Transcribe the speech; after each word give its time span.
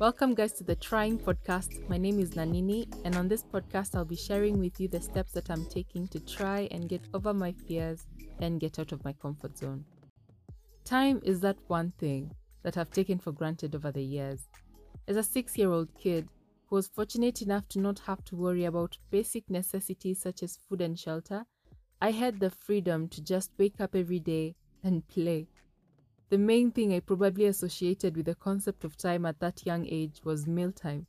Welcome, 0.00 0.34
guys, 0.34 0.52
to 0.52 0.62
the 0.62 0.76
Trying 0.76 1.18
Podcast. 1.18 1.88
My 1.88 1.98
name 1.98 2.20
is 2.20 2.36
Nanini, 2.36 2.86
and 3.04 3.16
on 3.16 3.26
this 3.26 3.42
podcast, 3.42 3.96
I'll 3.96 4.04
be 4.04 4.14
sharing 4.14 4.60
with 4.60 4.78
you 4.78 4.86
the 4.86 5.00
steps 5.00 5.32
that 5.32 5.50
I'm 5.50 5.66
taking 5.66 6.06
to 6.08 6.20
try 6.20 6.68
and 6.70 6.88
get 6.88 7.00
over 7.14 7.34
my 7.34 7.50
fears 7.50 8.06
and 8.38 8.60
get 8.60 8.78
out 8.78 8.92
of 8.92 9.04
my 9.04 9.12
comfort 9.14 9.58
zone. 9.58 9.84
Time 10.84 11.20
is 11.24 11.40
that 11.40 11.56
one 11.66 11.92
thing 11.98 12.30
that 12.62 12.76
I've 12.76 12.92
taken 12.92 13.18
for 13.18 13.32
granted 13.32 13.74
over 13.74 13.90
the 13.90 14.00
years. 14.00 14.46
As 15.08 15.16
a 15.16 15.22
six 15.24 15.58
year 15.58 15.72
old 15.72 15.88
kid 16.00 16.28
who 16.68 16.76
was 16.76 16.86
fortunate 16.86 17.42
enough 17.42 17.66
to 17.70 17.80
not 17.80 17.98
have 18.06 18.22
to 18.26 18.36
worry 18.36 18.66
about 18.66 18.96
basic 19.10 19.50
necessities 19.50 20.20
such 20.22 20.44
as 20.44 20.60
food 20.68 20.80
and 20.80 20.96
shelter, 20.96 21.44
I 22.00 22.12
had 22.12 22.38
the 22.38 22.50
freedom 22.50 23.08
to 23.08 23.20
just 23.20 23.50
wake 23.58 23.80
up 23.80 23.96
every 23.96 24.20
day 24.20 24.54
and 24.84 25.08
play. 25.08 25.48
The 26.30 26.36
main 26.36 26.72
thing 26.72 26.92
I 26.92 27.00
probably 27.00 27.46
associated 27.46 28.14
with 28.14 28.26
the 28.26 28.34
concept 28.34 28.84
of 28.84 28.98
time 28.98 29.24
at 29.24 29.40
that 29.40 29.64
young 29.64 29.86
age 29.86 30.20
was 30.24 30.46
mealtime. 30.46 31.06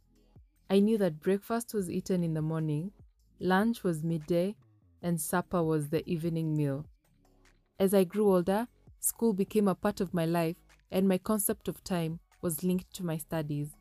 I 0.69 0.79
knew 0.79 0.97
that 0.97 1.19
breakfast 1.19 1.73
was 1.73 1.89
eaten 1.89 2.23
in 2.23 2.35
the 2.35 2.41
morning, 2.41 2.91
lunch 3.37 3.83
was 3.83 4.01
midday, 4.01 4.55
and 5.01 5.19
supper 5.19 5.61
was 5.61 5.89
the 5.89 6.07
evening 6.09 6.55
meal. 6.55 6.85
As 7.77 7.93
I 7.93 8.05
grew 8.05 8.33
older, 8.33 8.69
school 8.99 9.33
became 9.33 9.67
a 9.67 9.75
part 9.75 9.99
of 9.99 10.13
my 10.13 10.25
life, 10.25 10.55
and 10.89 11.05
my 11.05 11.17
concept 11.17 11.67
of 11.67 11.83
time 11.83 12.21
was 12.41 12.63
linked 12.63 12.93
to 12.93 13.05
my 13.05 13.17
studies. 13.17 13.75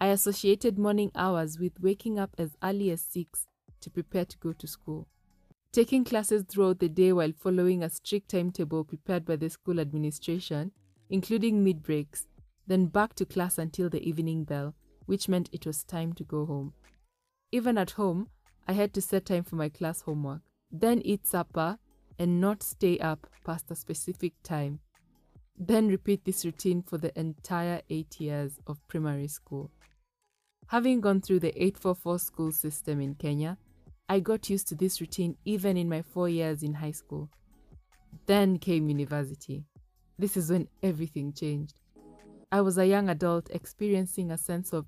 I 0.00 0.06
associated 0.06 0.78
morning 0.78 1.10
hours 1.14 1.58
with 1.58 1.80
waking 1.80 2.18
up 2.18 2.34
as 2.38 2.56
early 2.62 2.90
as 2.92 3.02
6 3.02 3.46
to 3.80 3.90
prepare 3.90 4.24
to 4.24 4.38
go 4.38 4.52
to 4.54 4.66
school. 4.66 5.06
Taking 5.70 6.02
classes 6.02 6.44
throughout 6.48 6.78
the 6.78 6.88
day 6.88 7.12
while 7.12 7.32
following 7.32 7.82
a 7.82 7.90
strict 7.90 8.30
timetable 8.30 8.84
prepared 8.84 9.26
by 9.26 9.36
the 9.36 9.50
school 9.50 9.80
administration, 9.80 10.72
including 11.10 11.64
mid 11.64 11.82
breaks, 11.82 12.26
then 12.66 12.86
back 12.86 13.14
to 13.14 13.24
class 13.24 13.58
until 13.58 13.88
the 13.88 14.06
evening 14.06 14.44
bell, 14.44 14.74
which 15.06 15.28
meant 15.28 15.48
it 15.52 15.66
was 15.66 15.84
time 15.84 16.12
to 16.12 16.24
go 16.24 16.44
home. 16.44 16.72
Even 17.50 17.78
at 17.78 17.92
home, 17.92 18.28
I 18.66 18.72
had 18.72 18.92
to 18.94 19.00
set 19.00 19.26
time 19.26 19.44
for 19.44 19.56
my 19.56 19.70
class 19.70 20.02
homework, 20.02 20.42
then 20.70 21.00
eat 21.02 21.26
supper 21.26 21.78
and 22.18 22.40
not 22.40 22.62
stay 22.62 22.98
up 22.98 23.26
past 23.44 23.70
a 23.70 23.74
specific 23.74 24.34
time. 24.42 24.80
Then 25.56 25.88
repeat 25.88 26.24
this 26.24 26.44
routine 26.44 26.82
for 26.82 26.98
the 26.98 27.18
entire 27.18 27.80
eight 27.88 28.20
years 28.20 28.58
of 28.66 28.86
primary 28.86 29.28
school. 29.28 29.70
Having 30.68 31.00
gone 31.00 31.20
through 31.22 31.40
the 31.40 31.56
844 31.56 32.18
school 32.18 32.52
system 32.52 33.00
in 33.00 33.14
Kenya, 33.14 33.56
I 34.08 34.20
got 34.20 34.50
used 34.50 34.68
to 34.68 34.74
this 34.74 35.00
routine 35.00 35.36
even 35.44 35.76
in 35.76 35.88
my 35.88 36.02
four 36.02 36.28
years 36.28 36.62
in 36.62 36.74
high 36.74 36.92
school. 36.92 37.30
Then 38.26 38.58
came 38.58 38.88
university. 38.88 39.64
This 40.18 40.36
is 40.36 40.50
when 40.50 40.68
everything 40.82 41.32
changed. 41.32 41.80
I 42.50 42.60
was 42.60 42.78
a 42.78 42.86
young 42.86 43.08
adult 43.08 43.50
experiencing 43.50 44.30
a 44.30 44.38
sense 44.38 44.72
of 44.72 44.86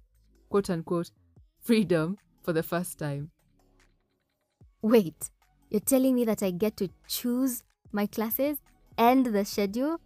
quote 0.49 0.71
unquote 0.71 1.11
freedom 1.61 2.19
for 2.43 2.53
the 2.53 2.63
first 2.63 2.99
time. 2.99 3.31
Wait, 4.83 5.31
you're 5.69 5.81
telling 5.81 6.15
me 6.15 6.25
that 6.25 6.43
I 6.43 6.51
get 6.51 6.77
to 6.79 6.89
choose 7.07 7.63
my 7.93 8.07
classes 8.07 8.59
and 8.97 9.27
the 9.27 9.45
schedule? 9.45 10.01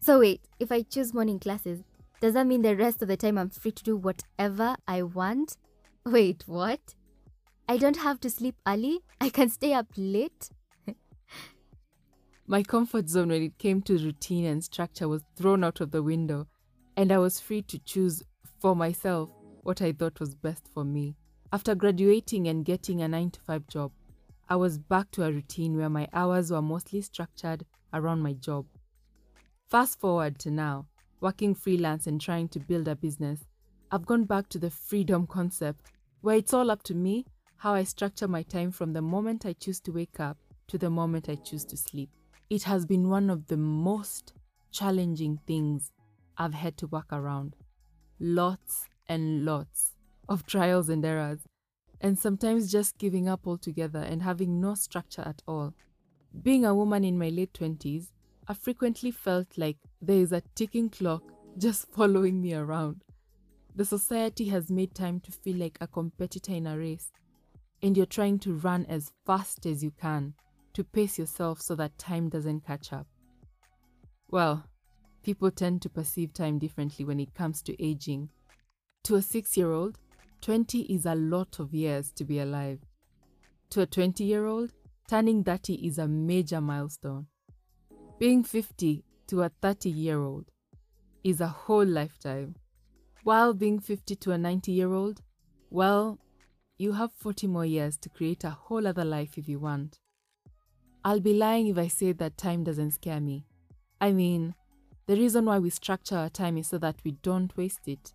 So, 0.00 0.20
wait, 0.20 0.40
if 0.58 0.72
I 0.72 0.82
choose 0.82 1.12
morning 1.12 1.38
classes, 1.38 1.82
does 2.20 2.34
that 2.34 2.46
mean 2.46 2.62
the 2.62 2.76
rest 2.76 3.02
of 3.02 3.08
the 3.08 3.16
time 3.16 3.36
I'm 3.36 3.50
free 3.50 3.72
to 3.72 3.82
do 3.82 3.96
whatever 3.96 4.76
I 4.86 5.02
want? 5.02 5.56
Wait, 6.06 6.44
what? 6.46 6.94
I 7.68 7.76
don't 7.76 7.98
have 7.98 8.20
to 8.20 8.30
sleep 8.30 8.56
early. 8.66 9.00
I 9.20 9.28
can 9.28 9.48
stay 9.48 9.72
up 9.72 9.86
late. 9.96 10.50
My 12.52 12.62
comfort 12.62 13.08
zone 13.08 13.30
when 13.30 13.42
it 13.44 13.56
came 13.56 13.80
to 13.80 13.96
routine 13.96 14.44
and 14.44 14.62
structure 14.62 15.08
was 15.08 15.24
thrown 15.36 15.64
out 15.64 15.80
of 15.80 15.90
the 15.90 16.02
window, 16.02 16.48
and 16.98 17.10
I 17.10 17.16
was 17.16 17.40
free 17.40 17.62
to 17.62 17.78
choose 17.78 18.22
for 18.60 18.76
myself 18.76 19.30
what 19.62 19.80
I 19.80 19.92
thought 19.92 20.20
was 20.20 20.34
best 20.34 20.68
for 20.68 20.84
me. 20.84 21.16
After 21.50 21.74
graduating 21.74 22.48
and 22.48 22.62
getting 22.62 23.00
a 23.00 23.08
9 23.08 23.30
to 23.30 23.40
5 23.40 23.66
job, 23.68 23.92
I 24.50 24.56
was 24.56 24.76
back 24.76 25.10
to 25.12 25.24
a 25.24 25.32
routine 25.32 25.78
where 25.78 25.88
my 25.88 26.06
hours 26.12 26.50
were 26.50 26.60
mostly 26.60 27.00
structured 27.00 27.64
around 27.94 28.20
my 28.20 28.34
job. 28.34 28.66
Fast 29.70 29.98
forward 29.98 30.38
to 30.40 30.50
now, 30.50 30.88
working 31.22 31.54
freelance 31.54 32.06
and 32.06 32.20
trying 32.20 32.48
to 32.48 32.60
build 32.60 32.86
a 32.86 32.94
business, 32.94 33.46
I've 33.90 34.04
gone 34.04 34.24
back 34.24 34.50
to 34.50 34.58
the 34.58 34.70
freedom 34.70 35.26
concept 35.26 35.90
where 36.20 36.36
it's 36.36 36.52
all 36.52 36.70
up 36.70 36.82
to 36.82 36.94
me 36.94 37.24
how 37.56 37.72
I 37.72 37.84
structure 37.84 38.28
my 38.28 38.42
time 38.42 38.72
from 38.72 38.92
the 38.92 39.00
moment 39.00 39.46
I 39.46 39.54
choose 39.54 39.80
to 39.80 39.90
wake 39.90 40.20
up 40.20 40.36
to 40.68 40.76
the 40.76 40.90
moment 40.90 41.30
I 41.30 41.36
choose 41.36 41.64
to 41.64 41.78
sleep. 41.78 42.10
It 42.52 42.64
has 42.64 42.84
been 42.84 43.08
one 43.08 43.30
of 43.30 43.46
the 43.46 43.56
most 43.56 44.34
challenging 44.70 45.40
things 45.46 45.90
I've 46.36 46.52
had 46.52 46.76
to 46.76 46.86
work 46.86 47.06
around. 47.10 47.56
Lots 48.20 48.90
and 49.08 49.46
lots 49.46 49.92
of 50.28 50.44
trials 50.44 50.90
and 50.90 51.02
errors, 51.02 51.46
and 51.98 52.18
sometimes 52.18 52.70
just 52.70 52.98
giving 52.98 53.26
up 53.26 53.46
altogether 53.46 54.00
and 54.00 54.22
having 54.22 54.60
no 54.60 54.74
structure 54.74 55.22
at 55.22 55.40
all. 55.48 55.72
Being 56.42 56.66
a 56.66 56.74
woman 56.74 57.04
in 57.04 57.18
my 57.18 57.30
late 57.30 57.54
20s, 57.54 58.08
I 58.46 58.52
frequently 58.52 59.12
felt 59.12 59.56
like 59.56 59.78
there 60.02 60.18
is 60.18 60.32
a 60.32 60.42
ticking 60.54 60.90
clock 60.90 61.22
just 61.56 61.90
following 61.94 62.42
me 62.42 62.52
around. 62.52 63.02
The 63.74 63.86
society 63.86 64.50
has 64.50 64.70
made 64.70 64.94
time 64.94 65.20
to 65.20 65.32
feel 65.32 65.56
like 65.56 65.78
a 65.80 65.86
competitor 65.86 66.52
in 66.52 66.66
a 66.66 66.76
race 66.76 67.12
and 67.80 67.96
you're 67.96 68.04
trying 68.04 68.40
to 68.40 68.52
run 68.52 68.84
as 68.90 69.10
fast 69.24 69.64
as 69.64 69.82
you 69.82 69.90
can 69.90 70.34
to 70.74 70.84
pace 70.84 71.18
yourself 71.18 71.60
so 71.60 71.74
that 71.74 71.98
time 71.98 72.28
doesn't 72.28 72.66
catch 72.66 72.92
up. 72.92 73.06
Well, 74.30 74.64
people 75.22 75.50
tend 75.50 75.82
to 75.82 75.90
perceive 75.90 76.32
time 76.32 76.58
differently 76.58 77.04
when 77.04 77.20
it 77.20 77.34
comes 77.34 77.62
to 77.62 77.84
aging. 77.84 78.30
To 79.04 79.16
a 79.16 79.22
six 79.22 79.56
year 79.56 79.72
old, 79.72 79.98
20 80.40 80.80
is 80.82 81.06
a 81.06 81.14
lot 81.14 81.58
of 81.60 81.72
years 81.72 82.10
to 82.12 82.24
be 82.24 82.38
alive. 82.38 82.80
To 83.70 83.82
a 83.82 83.86
20 83.86 84.24
year 84.24 84.46
old, 84.46 84.72
turning 85.08 85.44
30 85.44 85.74
is 85.86 85.98
a 85.98 86.08
major 86.08 86.60
milestone. 86.60 87.26
Being 88.18 88.42
50 88.42 89.04
to 89.28 89.42
a 89.42 89.50
30 89.60 89.90
year 89.90 90.20
old 90.20 90.50
is 91.24 91.40
a 91.40 91.48
whole 91.48 91.84
lifetime. 91.84 92.56
While 93.22 93.54
being 93.54 93.78
50 93.78 94.16
to 94.16 94.32
a 94.32 94.38
90 94.38 94.72
year 94.72 94.92
old, 94.92 95.22
well, 95.70 96.18
you 96.76 96.92
have 96.92 97.12
40 97.12 97.46
more 97.46 97.64
years 97.64 97.96
to 97.98 98.08
create 98.08 98.44
a 98.44 98.50
whole 98.50 98.86
other 98.86 99.04
life 99.04 99.38
if 99.38 99.48
you 99.48 99.60
want. 99.60 100.00
I'll 101.04 101.20
be 101.20 101.34
lying 101.34 101.66
if 101.66 101.78
I 101.78 101.88
say 101.88 102.12
that 102.12 102.38
time 102.38 102.62
doesn't 102.62 102.92
scare 102.92 103.20
me. 103.20 103.44
I 104.00 104.12
mean, 104.12 104.54
the 105.06 105.16
reason 105.16 105.46
why 105.46 105.58
we 105.58 105.70
structure 105.70 106.16
our 106.16 106.28
time 106.28 106.56
is 106.56 106.68
so 106.68 106.78
that 106.78 106.96
we 107.04 107.12
don't 107.22 107.56
waste 107.56 107.88
it. 107.88 108.12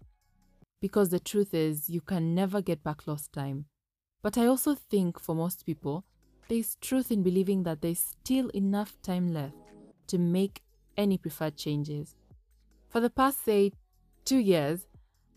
Because 0.80 1.10
the 1.10 1.20
truth 1.20 1.54
is, 1.54 1.90
you 1.90 2.00
can 2.00 2.34
never 2.34 2.62
get 2.62 2.84
back 2.84 3.06
lost 3.06 3.34
time. 3.34 3.66
But 4.22 4.38
I 4.38 4.46
also 4.46 4.74
think 4.74 5.20
for 5.20 5.36
most 5.36 5.66
people, 5.66 6.06
there's 6.48 6.78
truth 6.80 7.12
in 7.12 7.24
believing 7.24 7.64
that 7.64 7.82
there's 7.82 8.00
still 8.00 8.48
enough 8.50 8.96
time 9.02 9.34
left 9.34 9.56
to 10.08 10.18
make 10.18 10.62
any 10.96 11.18
preferred 11.18 11.58
changes. 11.58 12.16
For 12.88 13.02
the 13.02 13.10
past, 13.10 13.44
say, 13.44 13.74
two 14.24 14.38
years, 14.38 14.88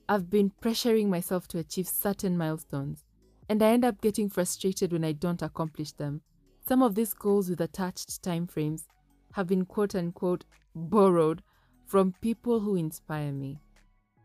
I've 0.09 0.31
been 0.31 0.53
pressuring 0.62 1.09
myself 1.09 1.49
to 1.49 1.59
achieve 1.59 1.89
certain 1.89 2.39
milestones 2.39 3.05
and 3.49 3.60
I 3.60 3.71
end 3.71 3.84
up 3.84 4.00
getting 4.00 4.28
frustrated 4.28 4.93
when 4.93 5.05
I 5.05 5.12
don't 5.12 5.43
accomplish 5.43 5.93
them. 5.93 6.22
Some 6.71 6.83
of 6.85 6.95
these 6.95 7.15
goals 7.15 7.51
with 7.51 7.61
attached 7.61 8.23
timeframes 8.23 8.85
have 9.33 9.49
been 9.49 9.65
quote 9.65 9.97
unquote 9.97 10.45
borrowed 10.73 11.43
from 11.85 12.15
people 12.21 12.61
who 12.61 12.77
inspire 12.77 13.33
me 13.33 13.61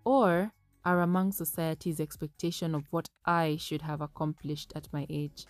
or 0.05 0.51
are 0.85 1.01
among 1.01 1.31
society's 1.31 1.99
expectation 1.99 2.75
of 2.75 2.83
what 2.91 3.09
I 3.25 3.55
should 3.55 3.81
have 3.81 3.99
accomplished 3.99 4.73
at 4.75 4.93
my 4.93 5.07
age. 5.09 5.47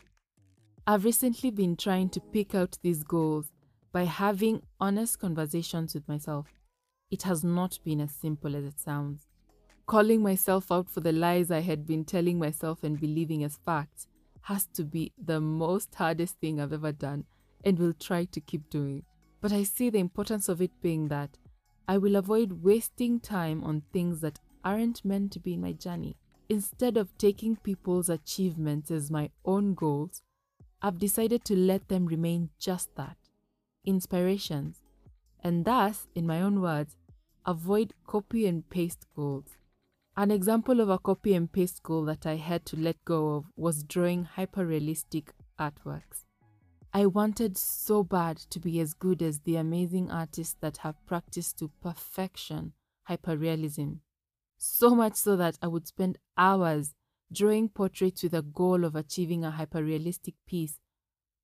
I've 0.87 1.03
recently 1.03 1.51
been 1.51 1.75
trying 1.75 2.11
to 2.11 2.21
pick 2.21 2.55
out 2.55 2.77
these 2.81 3.03
goals 3.03 3.51
by 3.91 4.05
having 4.05 4.61
honest 4.79 5.19
conversations 5.19 5.95
with 5.95 6.07
myself. 6.07 6.47
It 7.11 7.23
has 7.23 7.43
not 7.43 7.77
been 7.83 7.99
as 7.99 8.11
simple 8.13 8.55
as 8.55 8.63
it 8.63 8.79
sounds 8.79 9.27
calling 9.85 10.21
myself 10.21 10.71
out 10.71 10.89
for 10.89 11.01
the 11.01 11.11
lies 11.11 11.51
I 11.51 11.59
had 11.59 11.85
been 11.85 12.05
telling 12.05 12.39
myself 12.39 12.85
and 12.85 12.97
believing 12.97 13.43
as 13.43 13.57
facts 13.57 14.07
has 14.45 14.65
to 14.67 14.83
be 14.83 15.11
the 15.23 15.39
most 15.39 15.93
hardest 15.95 16.39
thing 16.39 16.59
I've 16.59 16.73
ever 16.73 16.91
done 16.91 17.25
and 17.63 17.79
will 17.79 17.93
try 17.93 18.25
to 18.25 18.39
keep 18.39 18.69
doing. 18.69 19.03
But 19.41 19.51
I 19.51 19.63
see 19.63 19.89
the 19.89 19.99
importance 19.99 20.49
of 20.49 20.61
it 20.61 20.71
being 20.81 21.07
that 21.07 21.37
I 21.87 21.97
will 21.97 22.15
avoid 22.15 22.63
wasting 22.63 23.19
time 23.19 23.63
on 23.63 23.83
things 23.91 24.21
that 24.21 24.39
aren't 24.63 25.03
meant 25.05 25.31
to 25.33 25.39
be 25.39 25.53
in 25.53 25.61
my 25.61 25.71
journey. 25.71 26.17
Instead 26.47 26.97
of 26.97 27.17
taking 27.17 27.55
people's 27.55 28.09
achievements 28.09 28.91
as 28.91 29.09
my 29.09 29.29
own 29.45 29.73
goals, 29.73 30.21
I've 30.81 30.99
decided 30.99 31.43
to 31.45 31.55
let 31.55 31.87
them 31.87 32.05
remain 32.05 32.49
just 32.59 32.95
that 32.95 33.17
inspirations, 33.85 34.81
and 35.43 35.63
thus, 35.63 36.07
in 36.15 36.25
my 36.25 36.41
own 36.41 36.61
words, 36.61 36.95
avoid 37.45 37.93
copy 38.07 38.47
and 38.47 38.67
paste 38.69 39.05
goals. 39.15 39.57
An 40.17 40.31
example 40.31 40.79
of 40.79 40.89
a 40.89 40.97
copy 40.97 41.33
and 41.33 41.51
paste 41.51 41.83
goal 41.83 42.05
that 42.05 42.25
I 42.25 42.37
had 42.37 42.65
to 42.67 42.77
let 42.77 43.03
go 43.03 43.35
of 43.35 43.45
was 43.57 43.83
drawing 43.83 44.23
hyper-realistic 44.23 45.33
artworks. 45.59 46.23
I 46.93 47.05
wanted 47.07 47.57
so 47.57 48.01
bad 48.01 48.37
to 48.37 48.59
be 48.61 48.79
as 48.79 48.93
good 48.93 49.21
as 49.21 49.39
the 49.41 49.57
amazing 49.57 50.09
artists 50.09 50.55
that 50.61 50.77
have 50.77 51.05
practiced 51.05 51.59
to 51.59 51.69
perfection 51.81 52.71
hyperrealism. 53.09 53.99
so 54.57 54.95
much 54.95 55.15
so 55.15 55.35
that 55.35 55.57
I 55.61 55.67
would 55.67 55.87
spend 55.87 56.17
hours 56.37 56.93
drawing 57.31 57.69
portraits 57.69 58.23
with 58.23 58.33
a 58.33 58.41
goal 58.41 58.85
of 58.85 58.95
achieving 58.95 59.43
a 59.43 59.51
hyperrealistic 59.51 60.35
piece, 60.47 60.79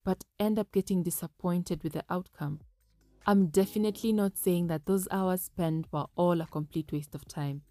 but 0.03 0.23
end 0.39 0.57
up 0.57 0.71
getting 0.71 1.03
disappointed 1.03 1.83
with 1.83 1.93
the 1.93 2.05
outcome. 2.09 2.61
I'm 3.25 3.47
definitely 3.47 4.13
not 4.13 4.37
saying 4.37 4.67
that 4.67 4.85
those 4.85 5.07
hours 5.11 5.41
spent 5.43 5.87
were 5.91 6.05
all 6.15 6.41
a 6.41 6.47
complete 6.47 6.91
waste 6.91 7.13
of 7.13 7.27
time. 7.27 7.63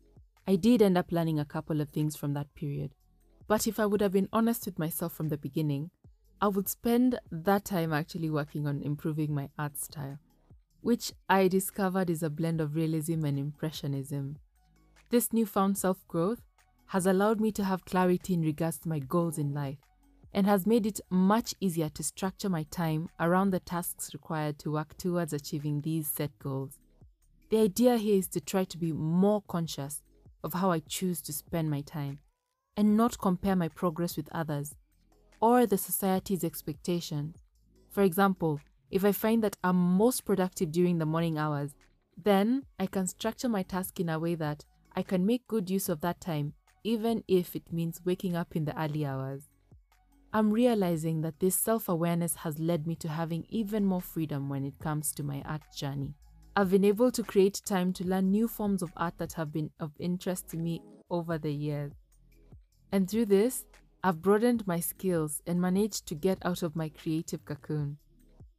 I 0.46 0.56
did 0.56 0.82
end 0.82 0.98
up 0.98 1.12
learning 1.12 1.38
a 1.38 1.44
couple 1.44 1.80
of 1.80 1.90
things 1.90 2.16
from 2.16 2.34
that 2.34 2.52
period. 2.54 2.92
But 3.46 3.66
if 3.66 3.80
I 3.80 3.86
would 3.86 4.00
have 4.00 4.12
been 4.12 4.28
honest 4.32 4.66
with 4.66 4.78
myself 4.78 5.12
from 5.12 5.28
the 5.28 5.38
beginning, 5.38 5.90
I 6.40 6.48
would 6.48 6.68
spend 6.68 7.18
that 7.30 7.64
time 7.64 7.92
actually 7.92 8.30
working 8.30 8.66
on 8.66 8.80
improving 8.80 9.34
my 9.34 9.50
art 9.58 9.76
style, 9.76 10.18
which 10.80 11.12
I 11.28 11.48
discovered 11.48 12.08
is 12.08 12.22
a 12.22 12.30
blend 12.30 12.60
of 12.60 12.74
realism 12.74 13.24
and 13.24 13.38
impressionism. 13.38 14.38
This 15.10 15.32
newfound 15.32 15.76
self 15.76 16.06
growth 16.08 16.40
has 16.86 17.06
allowed 17.06 17.40
me 17.40 17.52
to 17.52 17.64
have 17.64 17.84
clarity 17.84 18.34
in 18.34 18.42
regards 18.42 18.78
to 18.78 18.88
my 18.88 19.00
goals 19.00 19.38
in 19.38 19.52
life 19.52 19.78
and 20.32 20.46
has 20.46 20.66
made 20.66 20.86
it 20.86 21.00
much 21.10 21.54
easier 21.60 21.88
to 21.88 22.02
structure 22.02 22.48
my 22.48 22.62
time 22.70 23.08
around 23.18 23.50
the 23.50 23.60
tasks 23.60 24.10
required 24.12 24.58
to 24.60 24.72
work 24.72 24.96
towards 24.96 25.32
achieving 25.32 25.80
these 25.80 26.08
set 26.08 26.36
goals. 26.38 26.78
The 27.50 27.58
idea 27.58 27.96
here 27.96 28.16
is 28.16 28.28
to 28.28 28.40
try 28.40 28.64
to 28.64 28.78
be 28.78 28.92
more 28.92 29.42
conscious 29.42 30.02
of 30.42 30.54
how 30.54 30.70
I 30.70 30.80
choose 30.80 31.20
to 31.22 31.32
spend 31.32 31.70
my 31.70 31.80
time 31.82 32.18
and 32.76 32.96
not 32.96 33.18
compare 33.18 33.56
my 33.56 33.68
progress 33.68 34.16
with 34.16 34.28
others 34.32 34.74
or 35.40 35.66
the 35.66 35.78
society's 35.78 36.44
expectations. 36.44 37.36
For 37.90 38.02
example, 38.02 38.60
if 38.90 39.04
I 39.04 39.12
find 39.12 39.42
that 39.42 39.56
I'm 39.62 39.76
most 39.76 40.24
productive 40.24 40.72
during 40.72 40.98
the 40.98 41.06
morning 41.06 41.38
hours, 41.38 41.74
then 42.16 42.64
I 42.78 42.86
can 42.86 43.06
structure 43.06 43.48
my 43.48 43.62
task 43.62 44.00
in 44.00 44.08
a 44.08 44.18
way 44.18 44.34
that 44.34 44.64
I 44.94 45.02
can 45.02 45.24
make 45.24 45.46
good 45.46 45.70
use 45.70 45.88
of 45.88 46.00
that 46.00 46.20
time, 46.20 46.54
even 46.84 47.24
if 47.28 47.54
it 47.54 47.72
means 47.72 48.04
waking 48.04 48.36
up 48.36 48.56
in 48.56 48.64
the 48.64 48.78
early 48.80 49.06
hours. 49.06 49.48
I'm 50.32 50.52
realizing 50.52 51.22
that 51.22 51.40
this 51.40 51.56
self 51.56 51.88
awareness 51.88 52.36
has 52.36 52.58
led 52.58 52.86
me 52.86 52.94
to 52.96 53.08
having 53.08 53.46
even 53.48 53.84
more 53.84 54.00
freedom 54.00 54.48
when 54.48 54.64
it 54.64 54.78
comes 54.78 55.12
to 55.14 55.22
my 55.22 55.42
art 55.44 55.62
journey. 55.76 56.14
I've 56.56 56.70
been 56.70 56.84
able 56.84 57.12
to 57.12 57.22
create 57.22 57.62
time 57.64 57.92
to 57.92 58.04
learn 58.04 58.30
new 58.30 58.48
forms 58.48 58.82
of 58.82 58.92
art 58.96 59.14
that 59.18 59.34
have 59.34 59.52
been 59.52 59.70
of 59.78 59.92
interest 60.00 60.48
to 60.48 60.56
me 60.56 60.82
over 61.08 61.38
the 61.38 61.52
years. 61.52 61.92
And 62.90 63.08
through 63.08 63.26
this, 63.26 63.64
I've 64.02 64.20
broadened 64.20 64.66
my 64.66 64.80
skills 64.80 65.42
and 65.46 65.60
managed 65.60 66.06
to 66.06 66.16
get 66.16 66.38
out 66.44 66.64
of 66.64 66.74
my 66.74 66.88
creative 66.88 67.44
cocoon. 67.44 67.98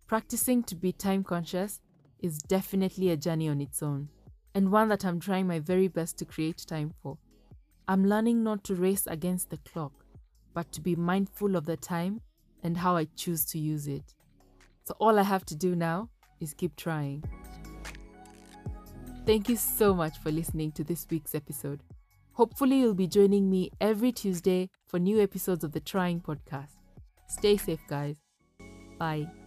Practicing 0.08 0.64
to 0.64 0.76
be 0.76 0.94
time 0.94 1.24
conscious 1.24 1.82
is 2.20 2.38
definitely 2.38 3.10
a 3.10 3.18
journey 3.18 3.50
on 3.50 3.60
its 3.60 3.84
own, 3.84 4.08
and 4.56 4.72
one 4.72 4.88
that 4.88 5.04
I'm 5.04 5.20
trying 5.20 5.48
my 5.48 5.60
very 5.60 5.90
best 5.90 6.18
to 6.20 6.26
create 6.26 6.64
time 6.66 6.94
for. 7.04 7.18
I'm 7.90 8.06
learning 8.06 8.42
not 8.42 8.64
to 8.66 8.76
race 8.76 9.06
against 9.08 9.50
the 9.50 9.58
clock, 9.58 10.06
but 10.54 10.72
to 10.72 10.82
be 10.82 10.96
mindful 10.96 11.58
of 11.58 11.66
the 11.66 11.78
time 11.78 12.22
and 12.64 12.78
how 12.78 12.96
I 12.96 13.08
choose 13.18 13.44
to 13.48 13.60
use 13.60 13.88
it. 13.88 14.14
So 14.86 14.96
all 15.00 15.20
I 15.20 15.24
have 15.24 15.46
to 15.48 15.56
do 15.56 15.76
now 15.76 16.10
is 16.40 16.54
keep 16.54 16.76
trying. 16.78 17.24
Thank 19.26 19.50
you 19.50 19.56
so 19.56 19.94
much 19.94 20.18
for 20.18 20.32
listening 20.32 20.72
to 20.74 20.84
this 20.84 21.06
week's 21.10 21.36
episode. 21.36 21.84
Hopefully, 22.34 22.80
you'll 22.80 22.96
be 22.96 23.08
joining 23.08 23.50
me 23.50 23.72
every 23.80 24.12
Tuesday 24.12 24.70
for 24.88 25.00
new 25.00 25.22
episodes 25.22 25.64
of 25.64 25.74
the 25.74 25.80
Trying 25.80 26.22
Podcast. 26.22 26.78
Stay 27.28 27.58
safe, 27.58 27.82
guys. 27.88 28.18
Bye. 28.98 29.41